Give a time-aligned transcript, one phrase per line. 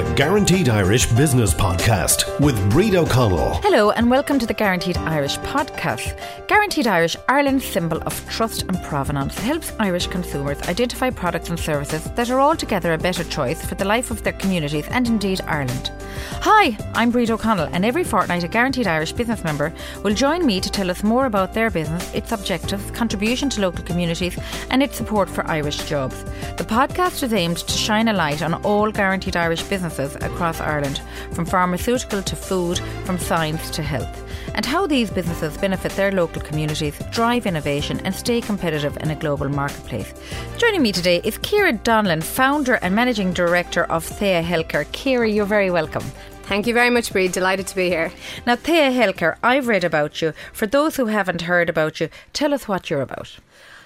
[0.00, 3.60] the Guaranteed Irish Business Podcast with Bríd O'Connell.
[3.62, 6.18] Hello, and welcome to the Guaranteed Irish podcast.
[6.48, 12.10] Guaranteed Irish, Ireland's symbol of trust and provenance, helps Irish consumers identify products and services
[12.12, 15.92] that are altogether a better choice for the life of their communities and indeed Ireland.
[16.40, 19.70] Hi, I'm Bríd O'Connell, and every fortnight a Guaranteed Irish business member
[20.02, 23.84] will join me to tell us more about their business, its objectives, contribution to local
[23.84, 24.38] communities,
[24.70, 26.24] and its support for Irish jobs.
[26.56, 31.00] The podcast is aimed to shine a light on all Guaranteed Irish businesses across Ireland,
[31.32, 36.42] from pharmaceutical to food, from science to health, and how these businesses benefit their local
[36.42, 40.12] communities, drive innovation, and stay competitive in a global marketplace.
[40.58, 44.86] Joining me today is Ciara Donlon, founder and managing director of Thea Healthcare.
[44.92, 46.04] Ciara, you're very welcome.
[46.42, 47.32] Thank you very much, Bríd.
[47.32, 48.12] Delighted to be here.
[48.44, 50.32] Now, Thea Healthcare, I've read about you.
[50.52, 53.36] For those who haven't heard about you, tell us what you're about.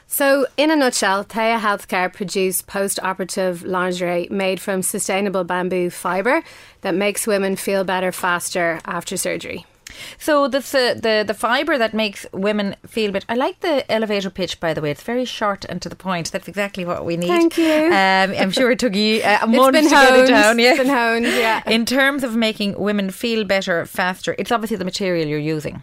[0.06, 6.42] So, in a nutshell, Thea Healthcare produce post operative lingerie made from sustainable bamboo fibre
[6.82, 9.66] that makes women feel better faster after surgery.
[10.18, 13.26] So the the the fibre that makes women feel better.
[13.28, 14.90] I like the elevator pitch, by the way.
[14.90, 16.32] It's very short and to the point.
[16.32, 17.28] That's exactly what we need.
[17.28, 17.86] Thank you.
[17.86, 20.58] Um, I'm sure it took you uh, a month to get it down.
[20.58, 21.62] Yeah, It's been honed, yeah.
[21.70, 25.82] In terms of making women feel better faster, it's obviously the material you're using.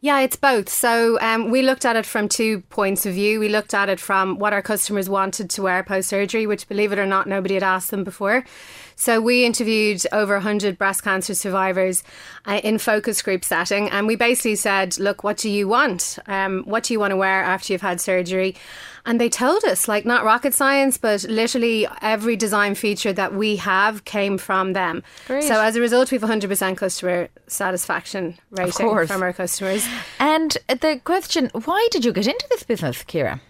[0.00, 0.68] Yeah, it's both.
[0.68, 3.40] So um, we looked at it from two points of view.
[3.40, 6.92] We looked at it from what our customers wanted to wear post surgery, which, believe
[6.92, 8.44] it or not, nobody had asked them before.
[8.98, 12.02] So we interviewed over 100 breast cancer survivors
[12.46, 16.18] uh, in focus group setting, and we basically said, "Look, what do you want?
[16.26, 18.56] Um, what do you want to wear after you've had surgery?"
[19.04, 23.56] And they told us, like not rocket science, but literally every design feature that we
[23.56, 25.04] have came from them.
[25.28, 25.44] Great.
[25.44, 29.85] So as a result, we have 100% customer satisfaction rating from our customers.
[30.18, 33.40] And the question: Why did you get into this business, Ciara?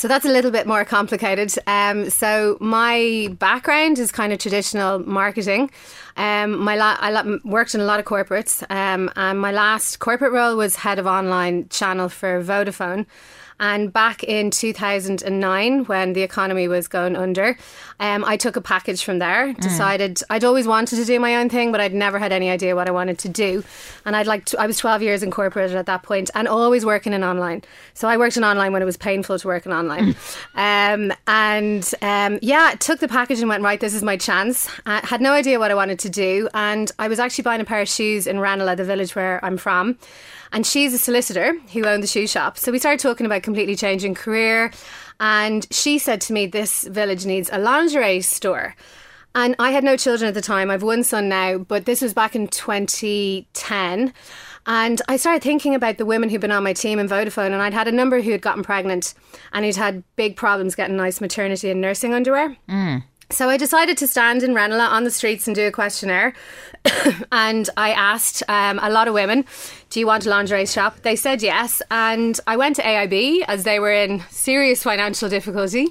[0.00, 1.52] So that's a little bit more complicated.
[1.66, 5.70] Um, so my background is kind of traditional marketing.
[6.16, 9.98] Um, my la- I la- worked in a lot of corporates, um, and my last
[9.98, 13.04] corporate role was head of online channel for Vodafone.
[13.60, 17.58] And back in 2009, when the economy was going under,
[18.00, 19.52] um, I took a package from there.
[19.52, 22.74] Decided I'd always wanted to do my own thing, but I'd never had any idea
[22.74, 23.62] what I wanted to do.
[24.06, 27.12] And I'd like to, I was 12 years incorporated at that point, and always working
[27.12, 27.62] in online.
[27.92, 29.89] So I worked in online when it was painful to work in online.
[30.54, 33.80] Um, and um, yeah, took the package and went right.
[33.80, 34.68] This is my chance.
[34.86, 37.64] I had no idea what I wanted to do, and I was actually buying a
[37.64, 39.98] pair of shoes in Ranelagh, the village where I'm from.
[40.52, 42.58] And she's a solicitor who owned the shoe shop.
[42.58, 44.72] So we started talking about completely changing career.
[45.20, 48.74] And she said to me, This village needs a lingerie store.
[49.34, 50.70] And I had no children at the time.
[50.70, 54.12] I've one son now, but this was back in 2010.
[54.66, 57.62] And I started thinking about the women who'd been on my team in Vodafone, and
[57.62, 59.14] I'd had a number who had gotten pregnant
[59.52, 62.56] and who'd had big problems getting nice maternity and nursing underwear.
[63.32, 66.34] So I decided to stand in Ranelagh on the streets and do a questionnaire.
[67.32, 69.44] and I asked um, a lot of women,
[69.88, 71.02] Do you want a lingerie shop?
[71.02, 71.80] They said yes.
[71.92, 75.88] And I went to AIB as they were in serious financial difficulty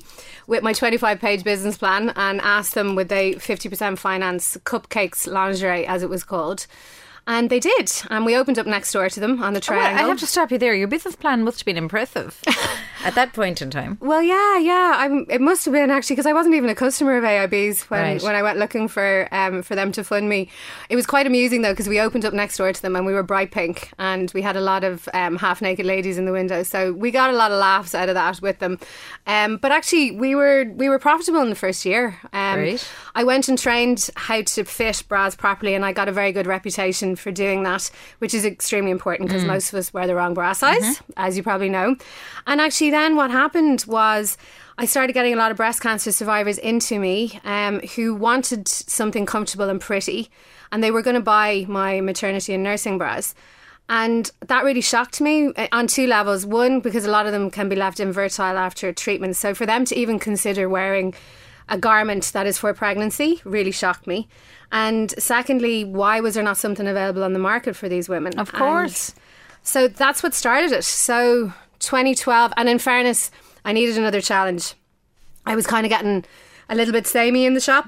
[0.47, 5.85] with my 25 page business plan and asked them would they 50% finance Cupcakes Lingerie,
[5.85, 6.67] as it was called.
[7.29, 7.91] And they did.
[8.09, 9.61] And we opened up next door to them on the Oh,
[9.93, 10.05] Well.
[10.05, 10.73] I have to stop you there.
[10.73, 12.41] Your business plan must have been impressive
[13.03, 13.97] at that point in time.
[14.01, 14.93] Well, yeah, yeah.
[14.97, 18.01] I'm, it must have been actually because I wasn't even a customer of AIB's when,
[18.01, 18.23] Right.
[18.23, 20.49] when I went looking for um, for them to fund me.
[20.89, 23.13] It was quite amusing though because we opened up next door to them and we
[23.13, 26.31] were bright pink and we had a lot of um, half naked ladies in the
[26.31, 28.77] window, so we got a lot of laughs out of that with them.
[29.27, 32.17] Um, but actually, we were we were profitable in the first year.
[32.33, 32.87] Um, Great.
[33.15, 36.47] I went and trained how to fit bras properly, and I got a very good
[36.47, 37.89] reputation for doing that,
[38.19, 41.43] which is extremely important because most of us wear the wrong bra size, as you
[41.43, 41.95] probably know.
[42.47, 44.37] And actually, then what happened was.
[44.81, 49.25] I started getting a lot of breast cancer survivors into me um, who wanted something
[49.25, 50.31] comfortable and pretty,
[50.71, 53.35] and they were going to buy my maternity and nursing bras.
[53.89, 56.45] And that really shocked me uh, on two levels.
[56.45, 59.35] One, because a lot of them can be left infertile after treatment.
[59.35, 61.13] So for them to even consider wearing
[61.67, 64.29] a garment that is for pregnancy really shocked me.
[64.71, 68.37] And secondly, why was there not something available on the market for these women?
[68.39, 69.09] Of course.
[69.09, 69.19] And
[69.63, 70.83] so that's what started it.
[70.83, 73.31] So 2012, and in fairness,
[73.65, 74.73] I needed another challenge.
[75.45, 76.25] I was kind of getting
[76.69, 77.85] a little bit samey in the shop.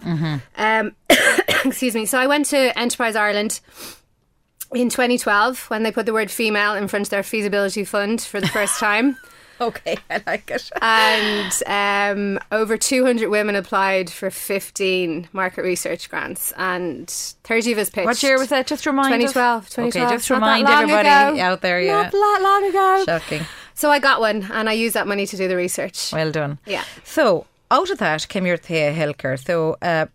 [0.58, 0.96] Um,
[1.66, 2.06] excuse me.
[2.06, 3.60] So I went to Enterprise Ireland
[4.74, 8.40] in 2012 when they put the word female in front of their feasibility fund for
[8.42, 9.18] the first time.
[9.60, 10.72] Okay, I like it.
[10.82, 17.90] and um, over 200 women applied for 15 market research grants, and 30 of us
[17.92, 18.06] pitched.
[18.08, 18.66] What year was that?
[18.66, 19.70] Just remind 2012.
[19.70, 20.08] 2012.
[20.08, 21.44] Okay, just Not remind everybody ago.
[21.44, 21.80] out there.
[21.80, 23.04] Yeah, Not that long ago.
[23.06, 23.46] shocking.
[23.82, 26.14] So I got one, and I used that money to do the research.
[26.14, 26.60] Well done.
[26.68, 26.84] Yeah.
[27.04, 29.44] So out of that came your Thea Healthcare.
[29.44, 30.06] So uh,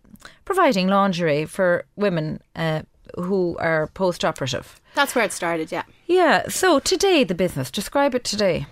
[0.45, 2.83] providing lingerie for women uh,
[3.17, 4.79] who are post operative.
[4.95, 5.83] That's where it started, yeah.
[6.05, 8.67] Yeah, so today, the business, describe it today.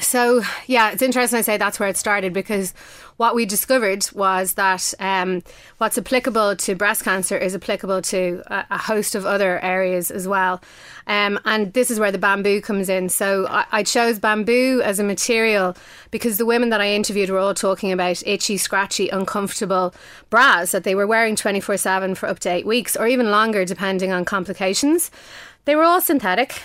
[0.00, 2.72] So, yeah, it's interesting I say that's where it started because
[3.16, 5.44] what we discovered was that um,
[5.78, 10.26] what's applicable to breast cancer is applicable to a, a host of other areas as
[10.26, 10.60] well.
[11.06, 13.08] Um, and this is where the bamboo comes in.
[13.08, 15.76] So, I, I chose bamboo as a material
[16.10, 19.94] because the women that I interviewed were all talking about itchy, scratchy, uncomfortable
[20.28, 23.64] bras that they were wearing 24 7 for up to eight weeks or even longer,
[23.64, 25.12] depending on complications.
[25.66, 26.60] They were all synthetic.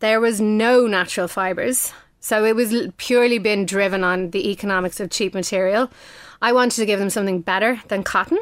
[0.00, 1.92] There was no natural fibres.
[2.22, 5.90] So it was purely been driven on the economics of cheap material.
[6.40, 8.38] I wanted to give them something better than cotton.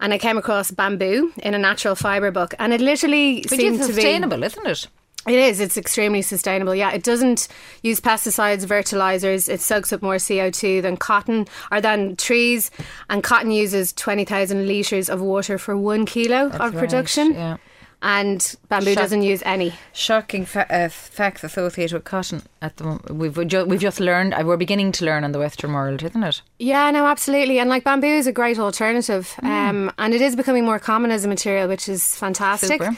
[0.00, 3.80] And I came across bamboo in a natural fibre book, and it literally Which seemed
[3.80, 4.88] is to be sustainable, isn't it?
[5.28, 5.60] it is.
[5.60, 6.74] It's extremely sustainable.
[6.74, 7.46] Yeah, it doesn't
[7.82, 9.48] use pesticides, fertilizers.
[9.48, 12.72] It soaks up more CO2 than cotton or than trees.
[13.08, 17.34] And cotton uses 20,000 litres of water for one kilo of right, production.
[17.34, 17.58] yeah.
[18.04, 19.74] And bamboo Shock- doesn't use any.
[19.92, 23.10] Shocking fa- uh, facts associated with cotton at the moment.
[23.12, 26.22] We've, ju- we've just learned, uh, we're beginning to learn on the Western world, isn't
[26.24, 26.42] it?
[26.58, 27.60] Yeah, no, absolutely.
[27.60, 29.32] And like bamboo is a great alternative.
[29.44, 32.82] Um, and it is becoming more common as a material, which is fantastic.
[32.82, 32.96] Super.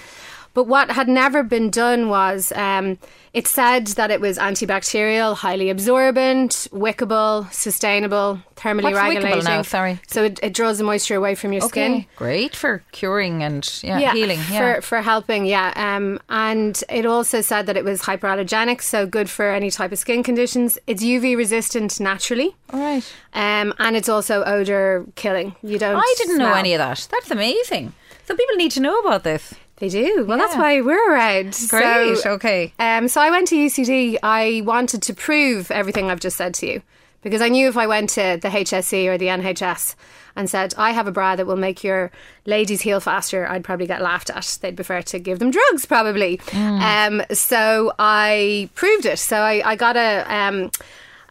[0.55, 2.97] But what had never been done was um,
[3.33, 9.43] it said that it was antibacterial, highly absorbent, wickable, sustainable, thermally What's regulating.
[9.45, 9.63] now?
[9.63, 10.01] Sorry.
[10.07, 12.07] So it, it draws the moisture away from your skin.
[12.15, 14.39] Great for curing and yeah, healing.
[14.49, 14.77] Yeah.
[14.77, 15.73] for for helping, yeah.
[15.75, 19.99] Um, and it also said that it was hyperallergenic, so good for any type of
[19.99, 20.79] skin conditions.
[20.87, 23.15] It's UV resistant naturally, All right.
[23.33, 25.57] um, and it's also odor killing.
[25.65, 25.97] You don't.
[25.97, 27.09] I didn't know any of that.
[27.11, 27.93] That's amazing.
[28.27, 29.53] So people need to know about this.
[29.79, 30.25] They do.
[30.27, 31.59] Well, that's why we're around.
[31.69, 32.19] Great.
[32.19, 32.73] So, okay.
[32.79, 34.19] um, so I went to UCD.
[34.23, 36.83] I wanted to prove everything I've just said to you
[37.23, 39.97] because I knew if I went to the HSE or the NHS
[40.37, 42.13] and said I have a bra that will make your
[42.47, 44.59] ladies heal faster, I'd probably get laughed at.
[44.61, 46.41] They'd prefer to give them drugs, probably.
[46.53, 49.19] Um, so I proved it.
[49.19, 50.25] So I, I got a.
[50.33, 50.71] Um,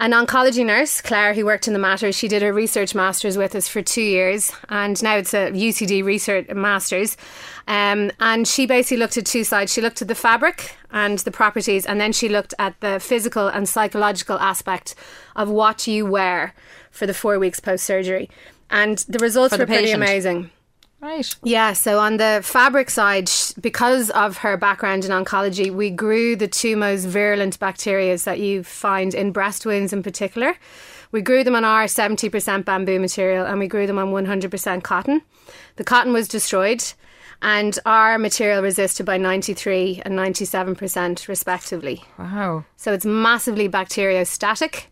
[0.03, 3.55] an oncology nurse, Claire, who worked in the Mater, she did her research masters with
[3.55, 7.15] us for two years, and now it's a UCD research masters.
[7.69, 9.71] Um, and she basically looked at two sides.
[9.71, 13.47] She looked at the fabric and the properties, and then she looked at the physical
[13.47, 14.93] and psychological aspect
[15.37, 16.53] of what you wear
[16.91, 18.29] for the four weeks post surgery.
[18.69, 20.51] And the results the were pretty amazing.
[21.03, 21.35] Right.
[21.43, 23.29] Yeah, so on the fabric side,
[23.59, 28.63] because of her background in oncology, we grew the two most virulent bacteria that you
[28.63, 30.55] find in breast wounds in particular.
[31.11, 35.21] We grew them on our 70% bamboo material and we grew them on 100% cotton.
[35.75, 36.81] The cotton was destroyed
[37.41, 42.01] and our material resisted by 93 and 97% respectively.
[42.17, 42.63] Wow.
[42.77, 44.85] So it's massively bacteriostatic.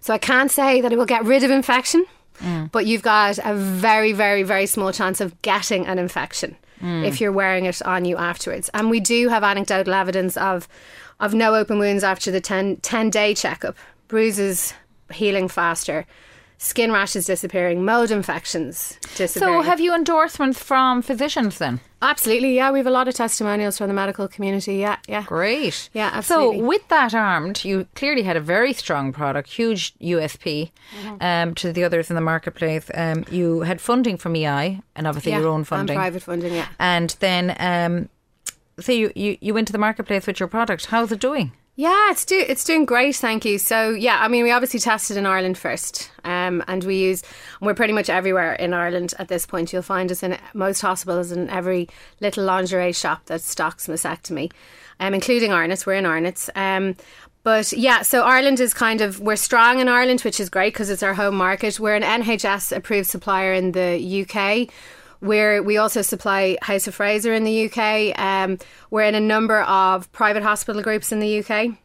[0.00, 2.04] So I can't say that it will get rid of infection,
[2.40, 2.72] Mm.
[2.72, 7.06] but you've got a very, very, very small chance of getting an infection mm.
[7.06, 8.70] if you're wearing it on you afterwards.
[8.74, 10.68] And we do have anecdotal evidence of
[11.20, 13.76] of no open wounds after the 10, 10 day checkup,
[14.08, 14.74] bruises
[15.12, 16.04] healing faster,
[16.62, 19.62] skin rashes disappearing, mold infections disappearing.
[19.62, 21.80] So have you endorsements from physicians then?
[22.00, 22.70] Absolutely, yeah.
[22.70, 24.76] We have a lot of testimonials from the medical community.
[24.76, 25.24] Yeah, yeah.
[25.24, 25.88] Great.
[25.92, 26.58] Yeah, absolutely.
[26.60, 30.70] So with that armed, you clearly had a very strong product, huge USP
[31.02, 31.16] Mm-hmm.
[31.20, 32.90] um, to the others in the marketplace.
[32.94, 35.96] Um, you had funding from EI and obviously yeah, your own and funding.
[35.96, 36.68] private funding, yeah.
[36.78, 38.08] And then, um,
[38.78, 40.86] so you, you, you went to the marketplace with your product.
[40.86, 41.52] How's it doing?
[41.74, 43.56] Yeah, it's do it's doing great, thank you.
[43.56, 47.22] So yeah, I mean, we obviously tested in Ireland first, um, and we use
[47.62, 49.72] we're pretty much everywhere in Ireland at this point.
[49.72, 51.88] You'll find us in most hospitals and every
[52.20, 54.52] little lingerie shop that stocks mastectomy,
[55.00, 55.86] um, including Arnott's.
[55.86, 56.50] We're in Arnott's.
[56.54, 56.94] Um,
[57.42, 60.90] but yeah, so Ireland is kind of we're strong in Ireland, which is great because
[60.90, 61.80] it's our home market.
[61.80, 64.68] We're an NHS approved supplier in the UK.
[65.22, 68.18] We're, we also supply House of Fraser in the UK.
[68.18, 68.58] Um,
[68.90, 71.76] we're in a number of private hospital groups in the UK.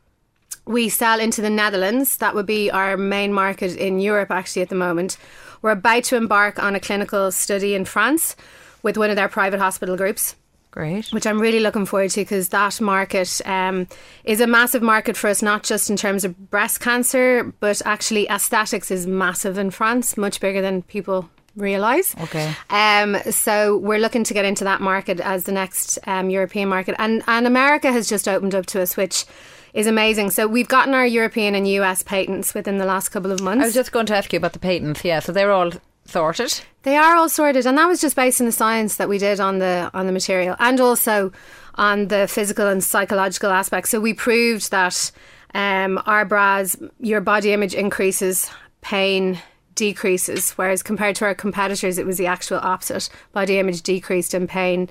[0.65, 2.17] We sell into the Netherlands.
[2.17, 5.17] That would be our main market in Europe, actually, at the moment.
[5.61, 8.35] We're about to embark on a clinical study in France
[8.81, 10.35] with one of their private hospital groups
[10.71, 11.07] Great.
[11.09, 13.87] which I'm really looking forward to because that market um,
[14.23, 18.27] is a massive market for us, not just in terms of breast cancer, but actually
[18.29, 22.15] aesthetics is massive in France, much bigger than people realise.
[22.21, 22.55] Okay.
[22.69, 26.95] Um, so we're looking to get into that market as the next um, European market,
[26.99, 29.25] and and America has just opened up to us, which
[29.73, 30.29] is amazing.
[30.29, 33.61] So we've gotten our European and US patents within the last couple of months.
[33.61, 35.03] I was just going to ask you about the patents.
[35.03, 35.71] Yeah, so they're all
[36.05, 36.61] sorted.
[36.83, 39.39] They are all sorted, and that was just based on the science that we did
[39.39, 41.31] on the on the material, and also
[41.75, 43.89] on the physical and psychological aspects.
[43.89, 45.11] So we proved that
[45.53, 48.49] um, our bras, your body image increases,
[48.81, 49.39] pain
[49.77, 53.09] decreases, whereas compared to our competitors, it was the actual opposite.
[53.31, 54.89] Body image decreased and pain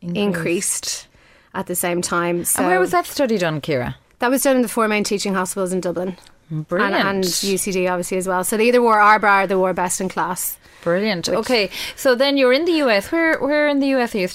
[0.00, 1.06] increased,
[1.54, 2.44] at the same time.
[2.44, 3.96] So and where was that study done, Ciara?
[4.18, 6.16] That was done in the four main teaching hospitals in Dublin.
[6.52, 6.94] Brilliant.
[6.94, 8.44] And, and UCD obviously as well.
[8.44, 10.58] So they either wore Arbor or they wore best in class.
[10.82, 11.28] Brilliant.
[11.28, 13.12] Okay, so then you're in the US.
[13.12, 14.28] Where where in the US are you?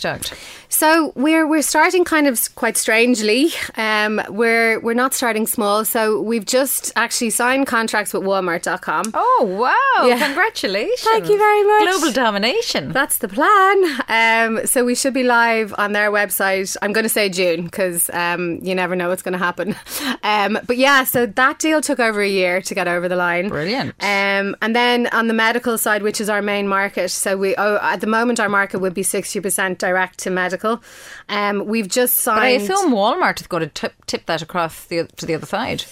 [0.70, 3.50] So we're we're starting kind of quite strangely.
[3.76, 5.84] Um, we're we're not starting small.
[5.86, 9.12] So we've just actually signed contracts with Walmart.com.
[9.14, 10.08] Oh wow!
[10.08, 10.26] Yeah.
[10.26, 11.02] Congratulations!
[11.02, 12.00] Thank you very much.
[12.00, 12.92] Global domination.
[12.92, 14.02] That's the plan.
[14.08, 16.78] Um, so we should be live on their website.
[16.82, 19.76] I'm going to say June because um, you never know what's going to happen.
[20.24, 23.50] Um, but yeah, so that deal took over a year to get over the line.
[23.50, 23.90] Brilliant.
[24.02, 27.78] Um, and then on the medical side, which is our main market, so we oh,
[27.82, 30.82] at the moment our market would be 60% direct to medical.
[31.30, 32.40] Um, we've just signed.
[32.40, 35.46] But I assume Walmart is going to tip, tip that across the, to the other
[35.46, 35.84] side.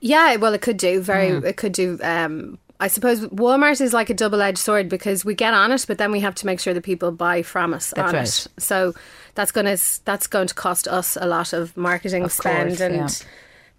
[0.00, 1.00] Yeah, well, it could do.
[1.00, 1.46] Very, Hmm.
[1.46, 1.98] it could do.
[2.02, 5.96] Um, I suppose Walmart is like a double-edged sword because we get on it, but
[5.96, 8.28] then we have to make sure that people buy from us That's on right.
[8.28, 8.46] it.
[8.58, 8.94] So
[9.34, 12.80] that's going to that's going to cost us a lot of marketing Of spend course,
[12.80, 12.94] and.
[12.96, 13.08] yeah.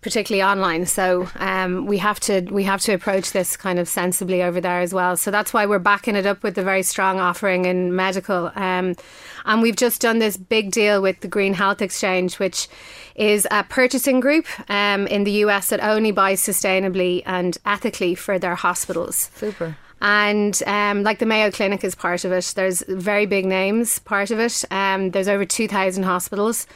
[0.05, 4.43] Particularly online, so um, we have to we have to approach this kind of sensibly
[4.43, 5.17] over there as well.
[5.17, 8.93] So that's why we're backing it up with a very strong offering in medical, um,
[9.45, 12.67] and we've just done this big deal with the Green Health Exchange, which
[13.15, 18.37] is a purchasing group um, in the US that only buys sustainably and ethically for
[18.37, 19.31] their hospitals.
[19.33, 19.75] Super.
[20.01, 22.53] And um, like the Mayo Clinic is part of it.
[22.55, 24.63] There's very big names part of it.
[24.69, 26.67] Um, there's over 2,000 hospitals.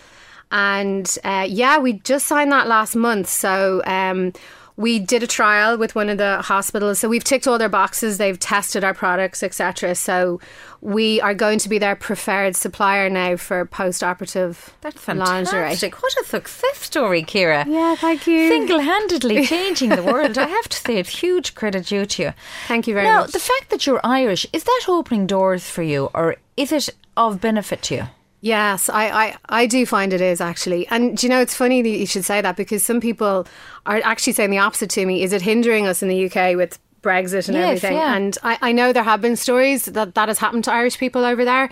[0.52, 3.28] And uh, yeah, we just signed that last month.
[3.28, 4.34] So um,
[4.80, 7.00] we did a trial with one of the hospitals.
[7.00, 8.18] So we've ticked all their boxes.
[8.18, 9.94] They've tested our products, etc.
[9.94, 10.40] So
[10.80, 15.44] we are going to be their preferred supplier now for post-operative That's lingerie.
[15.44, 16.02] fantastic.
[16.02, 17.66] What a success story, Ciara.
[17.68, 18.48] Yeah, thank you.
[18.48, 20.38] Single handedly changing the world.
[20.38, 22.34] I have to say, it's huge credit due to you.
[22.70, 23.34] Thank you very now, much.
[23.34, 27.42] the fact that you're Irish, is that opening doors for you or is it of
[27.42, 28.04] benefit to you?
[28.42, 30.88] Yes, I, I, I do find it is actually.
[30.88, 33.46] And do you know, it's funny that you should say that because some people
[33.86, 35.24] are actually saying the opposite to me.
[35.24, 37.98] Is it hindering us in the UK with Brexit and Yes, everything?
[37.98, 38.16] yeah.
[38.16, 41.24] And I, I know there have been stories that that has happened to Irish people
[41.26, 41.70] over there.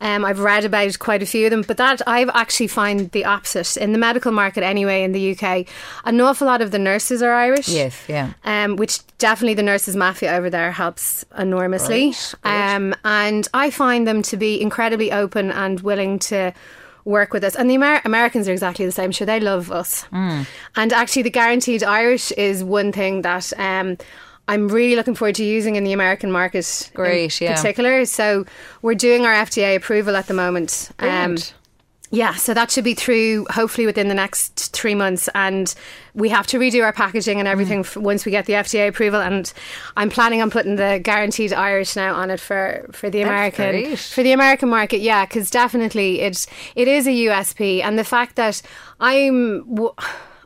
[0.00, 3.24] Um, I've read about quite a few of them, but that I've actually find the
[3.24, 5.66] opposite in the medical market anyway in the UK.
[6.04, 7.68] An awful lot of the nurses are Irish.
[7.68, 8.32] Yes, yeah.
[8.44, 12.14] Um, which definitely the nurses mafia over there helps enormously.
[12.44, 16.52] um, and I find them to be incredibly open and willing to
[17.06, 17.54] work with us.
[17.56, 19.12] And the Amer- Americans are exactly the same.
[19.12, 20.04] Sure, they love us.
[20.12, 20.44] Mm.
[20.74, 23.50] And actually, the guaranteed Irish is one thing that.
[23.58, 23.96] Um,
[24.48, 27.56] I'm really looking forward to using in the American market Great, in yeah.
[27.56, 28.04] particular.
[28.04, 28.46] So
[28.82, 30.90] we're doing our FDA approval at the moment.
[31.00, 31.36] Um,
[32.10, 35.74] yeah, so that should be through hopefully within the next three months, and
[36.14, 39.20] we have to redo our packaging and everything f- once we get the FDA approval.
[39.20, 39.52] And
[39.96, 44.22] I'm planning on putting the guaranteed Irish now on it for for the American for
[44.22, 45.00] the American market.
[45.00, 48.62] Yeah, because definitely it it is a USP, and the fact that
[49.00, 49.68] I'm.
[49.74, 49.94] W-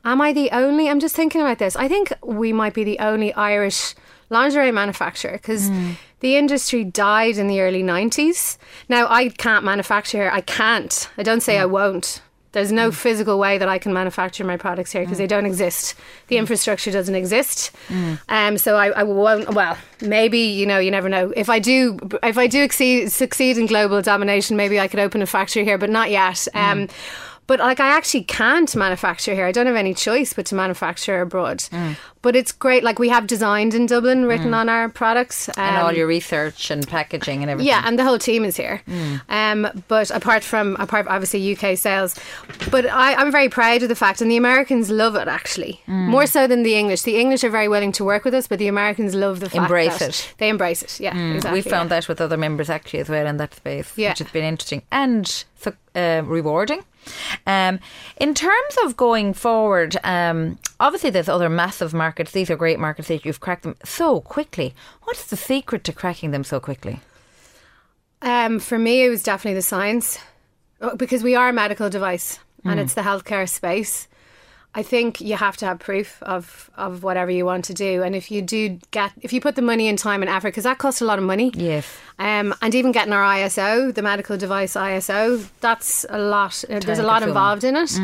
[0.04, 0.88] Am I the only?
[0.88, 1.76] I'm just thinking about this.
[1.76, 3.94] I think we might be the only Irish
[4.30, 5.90] lingerie manufacturer because Hmm.
[6.20, 8.58] the industry died in the early 90s.
[8.88, 10.30] Now, I can't manufacture here.
[10.32, 11.08] I can't.
[11.18, 11.72] I don't say I Hmm.
[11.72, 12.22] won't.
[12.52, 15.22] There's no physical way that I can manufacture my products here because Hmm.
[15.22, 15.94] they don't exist.
[16.28, 17.70] The infrastructure doesn't exist.
[18.28, 19.50] Um, so I, I won't.
[19.54, 20.78] Well, maybe you know.
[20.80, 21.32] You never know.
[21.36, 25.22] If I do, if I do exceed, succeed in global domination, maybe I could open
[25.22, 26.48] a factory here, but not yet.
[26.54, 26.88] Um,
[27.50, 29.44] but like I actually can't manufacture here.
[29.44, 31.64] I don't have any choice but to manufacture abroad.
[32.22, 32.84] But it's great.
[32.84, 36.70] Like we have designed in Dublin, written on our products, And all um, your research
[36.70, 37.66] and packaging and everything.
[37.68, 38.82] yeah, and the whole team is here.
[38.86, 39.20] Mm.
[39.28, 42.14] Um, but apart from apart obviously UK sales,
[42.70, 46.06] but I, I'm very proud of the fact, and the Americans love it actually Mm.
[46.08, 47.02] more so than the English.
[47.02, 49.62] The English are very willing to work with us, but the Americans love the fact
[49.62, 50.34] Embrace that it.
[50.38, 51.00] They embrace it.
[51.00, 51.58] Yeah, exactly.
[51.58, 51.96] we found yeah.
[52.00, 54.10] that with other members actually as well in that space, Yeah.
[54.10, 55.26] which has been interesting and
[55.58, 56.84] so, uh, rewarding.
[57.46, 57.80] Um,
[58.18, 62.32] in terms of going forward, um, obviously there's other massive markets.
[62.32, 64.74] These are great markets that you've cracked them so quickly.
[65.04, 67.00] What's the secret to cracking them so quickly?
[68.22, 70.18] Um, for me, it was definitely the science
[70.82, 72.82] Uh, because we are a medical device and Mm.
[72.84, 74.08] it's the healthcare space.
[74.72, 78.14] I think you have to have proof of, of whatever you want to do, and
[78.14, 80.78] if you do get if you put the money and time and effort, because that
[80.78, 81.50] costs a lot of money.
[81.54, 81.86] Yes.
[82.20, 86.62] Um, and even getting our ISO, the medical device ISO, that's a lot.
[86.70, 87.98] uh, There's a lot involved in it.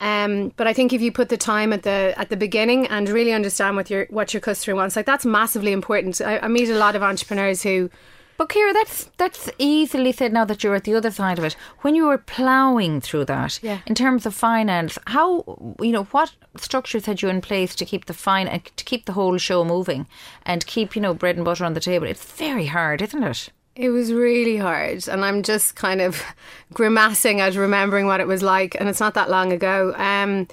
[0.00, 3.08] Um, but I think if you put the time at the at the beginning and
[3.08, 6.20] really understand what your what your customer wants, like that's massively important.
[6.20, 7.90] I, I meet a lot of entrepreneurs who
[8.36, 11.54] But Ciara, that's that's easily said now that you're at the other side of it.
[11.82, 13.78] When you were ploughing through that, Yeah.
[13.86, 15.44] in terms of finance, how
[15.80, 19.04] you know what structures had you in place to keep the fine uh, to keep
[19.06, 20.06] the whole show moving
[20.44, 22.06] and keep you know bread and butter on the table?
[22.08, 23.50] It's very hard, isn't it?
[23.76, 26.22] It was really hard, and I'm just kind of
[26.72, 29.94] grimacing at remembering what it was like, and it's not that long ago.
[29.96, 30.48] Um,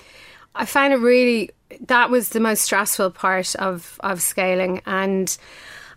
[0.56, 1.50] I found it really
[1.88, 5.36] that was the most stressful part of of scaling, and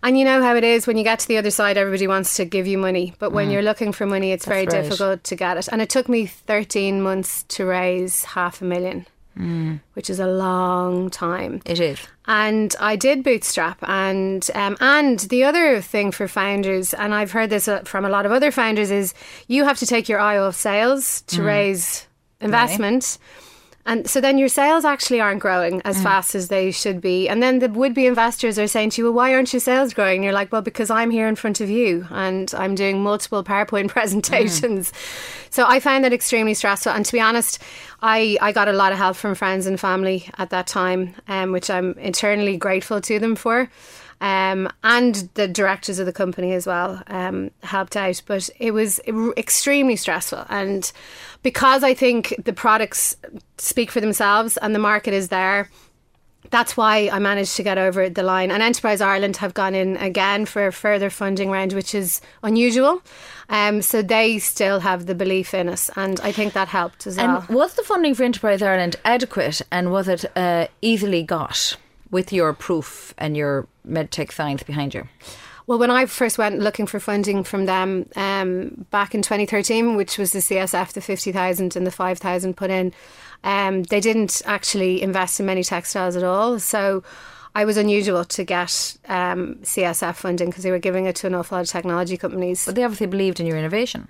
[0.05, 2.35] and you know how it is when you get to the other side, everybody wants
[2.37, 4.71] to give you money, but when you're looking for money, it's very Mm.
[4.73, 4.83] right.
[4.83, 5.67] difficult to get it.
[5.71, 9.05] And it took me 13 months to raise half a million,
[9.37, 9.81] Mm.
[9.95, 11.99] which is a long time It is.
[12.25, 13.77] and I did bootstrap.
[13.83, 18.09] And um, and the other thing for founders, and I've heard this uh, from a
[18.09, 19.13] lot of other founders, is
[19.47, 22.07] you have to take your eye off sales to raise
[22.39, 23.17] investment.
[23.87, 27.29] And so then your sales actually aren't growing as fast as they should be.
[27.29, 29.93] And then the would be investors are saying to you, well, why aren't your sales
[29.93, 30.15] growing?
[30.15, 33.43] And you're like, well, because I'm here in front of you and I'm doing multiple
[33.43, 34.91] PowerPoint presentations.
[35.51, 36.93] So I found that extremely stressful.
[36.93, 37.61] And to be honest,
[38.01, 41.51] I, I got a lot of help from friends and family at that time, um,
[41.51, 43.69] which I'm eternally grateful to them for.
[44.21, 48.21] Um, and the directors of the company as well um, helped out.
[48.25, 48.99] But it was
[49.37, 50.45] extremely stressful.
[50.49, 50.91] And
[51.43, 53.17] because I think the products
[53.57, 55.69] speak for themselves and the market is there,
[56.49, 58.51] that's why I managed to get over the line.
[58.51, 63.01] And Enterprise Ireland have gone in again for a further funding round, which is unusual.
[63.49, 67.17] Um, so they still have the belief in us, and I think that helped as
[67.17, 67.45] well.
[67.49, 71.77] Was the funding for Enterprise Ireland adequate and was it uh, easily got
[72.09, 75.07] with your proof and your medtech science behind you?
[75.67, 80.17] Well, when I first went looking for funding from them um, back in 2013, which
[80.17, 82.93] was the CSF, the 50,000 and the 5,000 put in,
[83.43, 86.59] um, they didn't actually invest in many textiles at all.
[86.59, 87.03] So
[87.55, 91.33] I was unusual to get um, CSF funding because they were giving it to an
[91.33, 92.65] awful lot of technology companies.
[92.65, 94.07] But they obviously believed in your innovation.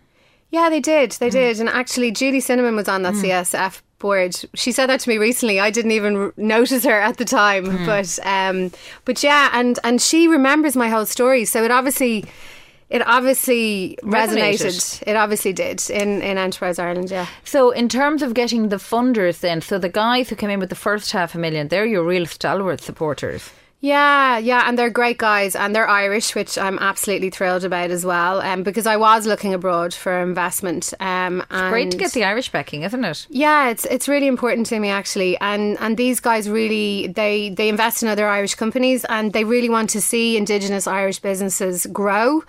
[0.50, 1.12] Yeah, they did.
[1.14, 1.60] They did.
[1.60, 4.36] And actually, Julie Sinnamon was on that CSF board.
[4.54, 5.60] She said that to me recently.
[5.60, 8.72] I didn't even notice her at the time, but um,
[9.04, 11.46] but yeah, and and she remembers my whole story.
[11.46, 12.26] So it obviously.
[12.88, 14.62] It obviously resonated.
[14.62, 15.08] Resonated.
[15.08, 17.26] It obviously did in, in Enterprise Ireland, yeah.
[17.44, 20.70] So, in terms of getting the funders, then, so the guys who came in with
[20.70, 23.50] the first half a million, they're your real stalwart supporters.
[23.86, 28.04] Yeah, yeah, and they're great guys, and they're Irish, which I'm absolutely thrilled about as
[28.04, 28.42] well.
[28.42, 30.92] Um, because I was looking abroad for investment.
[31.00, 33.28] Um, and Great to get the Irish backing, isn't it?
[33.30, 37.70] Yeah, it's it's really important to me actually, and and these guys really they they
[37.70, 42.44] invest in other Irish companies, and they really want to see Indigenous Irish businesses grow.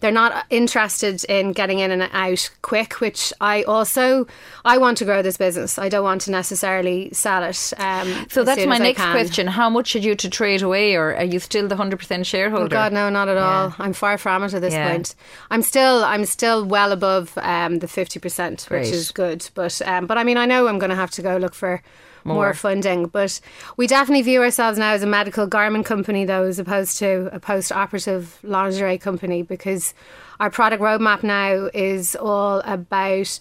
[0.00, 4.26] They're not interested in getting in and out quick, which I also
[4.64, 5.78] I want to grow this business.
[5.78, 7.72] I don't want to necessarily sell it.
[7.78, 9.46] Um, So that's my next question.
[9.46, 12.64] How much should you to trade away, or are you still the 100% shareholder?
[12.64, 13.74] Oh God, no, not at all.
[13.78, 14.90] I'm far from it at this Yeah.
[14.90, 15.14] point.
[15.50, 19.48] I'm still, I'm still well above um, the fifty percent, which is good.
[19.54, 21.82] But, um, but I mean, I know I'm going to have to go look for
[22.24, 22.36] more.
[22.36, 22.54] More.
[22.54, 23.06] funding.
[23.06, 23.40] But
[23.76, 27.40] we definitely view ourselves now as a medical garment company, though, as opposed to a
[27.40, 29.94] post-operative lingerie company, because
[30.38, 33.38] our product roadmap now is all about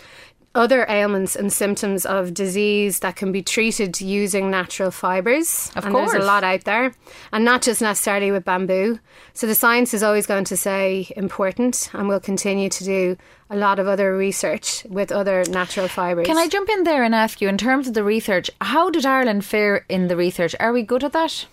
[0.59, 5.71] other ailments and symptoms of disease that can be treated using natural fibres.
[5.73, 6.93] Of and there's a lot out there,
[7.31, 8.99] and not just necessarily with bamboo.
[9.33, 13.17] So the science is always going to say important, and we'll continue to do
[13.49, 16.27] a lot of other research with other natural fibres.
[16.27, 19.05] Can I jump in there and ask you, in terms of the research, how did
[19.05, 20.55] Ireland fare in the research?
[20.59, 21.45] Are we good at that?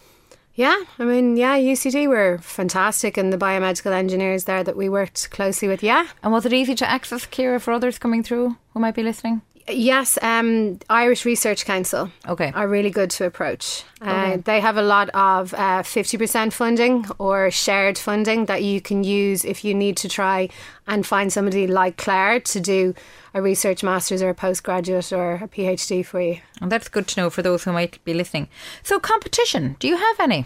[0.57, 5.31] Yeah, I mean, yeah, UCD were fantastic, and the biomedical engineers there that we worked
[5.31, 5.83] closely with.
[5.83, 9.03] Yeah, And was it easy to access Ciara for others coming through who might be
[9.03, 9.43] listening?
[9.69, 12.11] Yes, um, Irish Research Council.
[12.29, 12.53] Okay.
[12.55, 13.85] are really good to approach.
[14.01, 19.05] Uh, They have a lot of uh, 50% funding or shared funding that you can
[19.05, 20.49] use if you need to try
[20.87, 22.95] and find somebody like Claire to do
[23.35, 26.39] a research master's or a postgraduate or a PhD for you.
[26.61, 28.49] And that's good to know for those who might be listening.
[28.83, 30.45] So, competition, do you have any?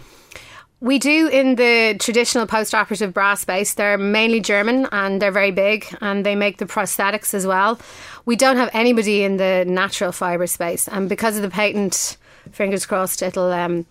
[0.81, 3.75] We do in the traditional post operative bra space.
[3.75, 7.79] They're mainly German and they're very big and they make the prosthetics as well.
[8.25, 10.87] We don't have anybody in the natural fibre space.
[10.87, 12.17] And because of the patent,
[12.51, 13.85] fingers crossed, it'll, um,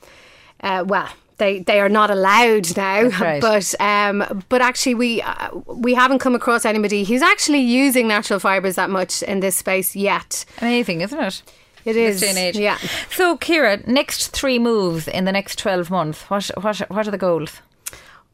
[0.65, 3.41] uh, well, they, they are not allowed now, right.
[3.41, 8.39] but um, but actually we uh, we haven't come across anybody who's actually using natural
[8.39, 10.45] fibres that much in this space yet.
[10.59, 11.43] Amazing, isn't it?
[11.85, 12.57] It This day and age.
[12.59, 12.79] yeah.
[13.11, 17.19] So, Ciara, next three moves in the next 12 months, what, what, what are the
[17.19, 17.61] goals?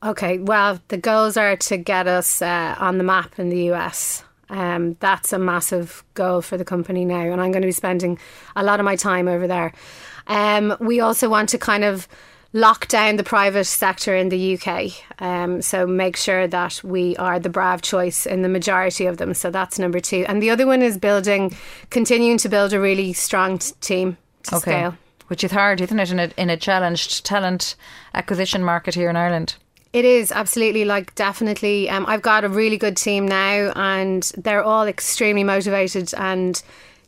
[0.03, 4.25] Okay, well, the goals are to get us uh, on the map in the US.
[4.49, 8.19] Um, that's a massive goal for the company now, and I'm going to be spending
[8.55, 9.73] a lot of my time over there.
[10.29, 12.07] Um, we also want to kind of
[12.53, 14.93] lock down the private sector in the UK.
[15.21, 19.35] Um, so make sure that we are the brave choice in the majority of them.
[19.35, 20.25] So that's number two.
[20.29, 21.55] And the other one is building,
[21.91, 24.71] continuing to build a really strong t- team to Okay.
[24.71, 24.97] scale.
[25.29, 27.75] Which is hard, isn't it, in a, in a challenged talent
[28.15, 29.57] acquisition market here in Ireland?
[29.93, 31.91] It is absolutely like definitely.
[31.91, 36.63] Um, I've got a really good team now, and they're all extremely motivated and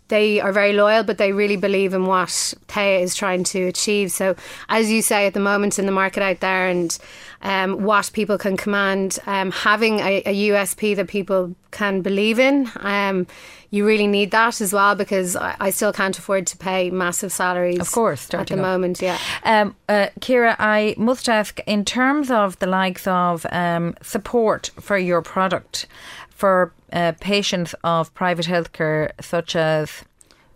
[0.08, 4.10] they are very loyal, but they really believe in what Thea is trying to achieve.
[4.10, 4.34] So,
[4.68, 6.98] as you say, at the moment in the market out there, and
[7.42, 12.70] um, what people can command, um, having a, a USP that people can believe in.
[12.80, 13.26] Um,
[13.70, 17.30] you really need that as well because I, I still can't afford to pay massive
[17.30, 17.78] salaries.
[17.78, 18.60] Of course, at the up.
[18.60, 19.18] moment, yeah.
[19.44, 24.96] Um, uh, Ciara, I must ask, in terms of the likes of um, support for
[24.96, 25.86] your product
[26.38, 30.04] for uh, patients of private healthcare, such as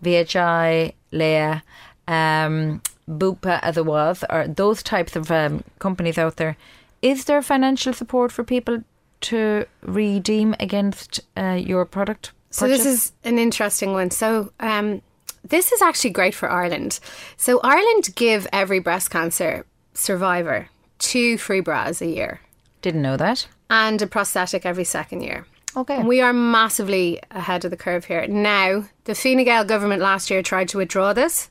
[0.01, 1.59] VHI, Laya,
[2.07, 6.55] um, Bupa, as it was, or those types of um, companies out there,
[7.01, 8.85] is there financial support for people
[9.21, 12.31] to redeem against uh, your product?
[12.49, 14.09] So this is an interesting one.
[14.09, 15.01] So um,
[15.43, 17.01] this is actually great for Ireland.
[17.35, 22.39] So Ireland give every breast cancer survivor two free bras a year
[22.81, 23.47] didn't know that.
[23.69, 25.45] and a prosthetic every second year.
[25.75, 25.97] Okay.
[25.97, 28.27] And we are massively ahead of the curve here.
[28.27, 31.49] Now, the Fine Gael government last year tried to withdraw this,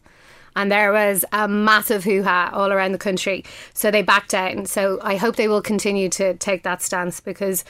[0.54, 3.44] and there was a massive hoo ha all around the country.
[3.74, 4.66] So they backed down.
[4.66, 7.64] So I hope they will continue to take that stance because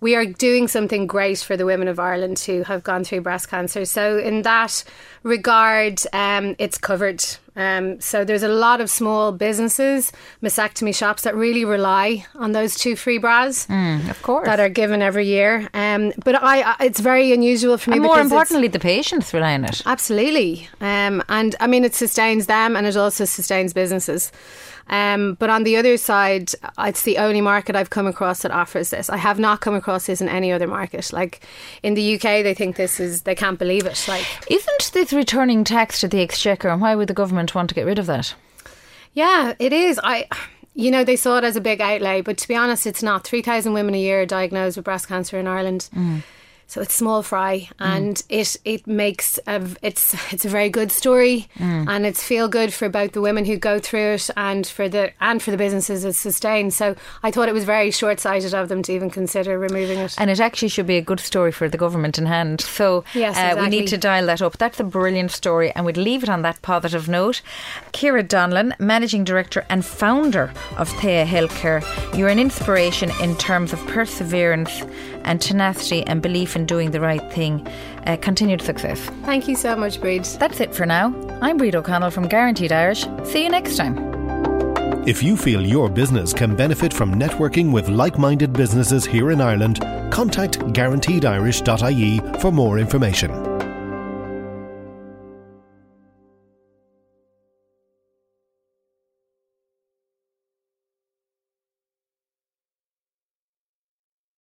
[0.00, 3.48] we are doing something great for the women of Ireland who have gone through breast
[3.48, 3.84] cancer.
[3.84, 4.84] So, in that
[5.22, 7.24] regard, um, it's covered.
[7.56, 12.76] Um, so there's a lot of small businesses, mastectomy shops that really rely on those
[12.76, 13.66] two free bras
[14.10, 14.46] of course.
[14.46, 15.68] that are given every year.
[15.72, 17.96] Um, but I, I, it's very unusual for me.
[17.96, 19.82] and more importantly, the patients rely on it.
[19.86, 20.68] Absolutely.
[20.80, 24.30] Um, and I mean, it sustains them and it also sustains businesses.
[24.88, 28.90] Um, but on the other side, it's the only market I've come across that offers
[28.90, 29.10] this.
[29.10, 31.12] I have not come across this in any other market.
[31.12, 31.40] Like
[31.82, 34.04] in the UK, they think this is, they can't believe it.
[34.06, 37.74] Like, Isn't this returning tax to the exchequer, and why would the government want to
[37.74, 38.34] get rid of that?
[39.12, 39.98] yeah, it is.
[40.02, 40.28] I.
[40.78, 43.26] You know, they saw it as a big outlay, but to be honest, it's not.
[43.26, 45.88] 3,000 women a year are diagnosed with breast cancer in Ireland.
[45.94, 46.22] Mm.
[46.68, 51.48] So it's small fry, and it it makes a, it's it's a very good story,
[51.60, 55.12] and it's feel good for both the women who go through it and for the
[55.20, 56.76] and for the businesses it sustains.
[56.76, 60.16] So I thought it was very short sighted of them to even consider removing it.
[60.18, 62.60] And it actually should be a good story for the government in hand.
[62.62, 64.58] So Yes, uh, we need to dial that up.
[64.58, 67.42] That's a brilliant story, and we'd leave it on that positive note.
[67.92, 71.82] Ciara Donlon, Managing Director and Founder of Thea Healthcare,
[72.18, 74.82] you're an inspiration in terms of perseverance
[75.26, 77.66] and tenacity and belief in doing the right thing.
[78.06, 79.00] Uh, continued success.
[79.24, 80.38] Thank you so much, Bríd.
[80.38, 81.06] That's it for now.
[81.42, 83.04] I'm Bríd O'Connell from Guaranteed Irish.
[83.24, 84.16] See you next time.
[85.06, 89.40] If you feel your business can benefit from networking with like minded businesses here in
[89.40, 93.55] Ireland, contact guaranteedirish.ie for more information.